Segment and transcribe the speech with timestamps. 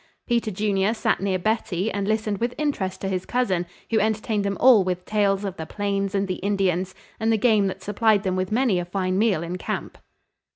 [0.27, 4.57] Peter Junior sat near Betty and listened with interest to his cousin, who entertained them
[4.59, 8.35] all with tales of the plains and the Indians, and the game that supplied them
[8.35, 9.99] with many a fine meal in camp.